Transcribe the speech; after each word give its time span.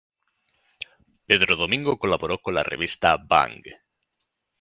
Pedro 1.27 1.55
Domingo 1.55 1.95
colaboró 1.99 2.39
con 2.39 2.55
la 2.55 2.63
revista 2.63 3.17
Bang! 3.17 3.61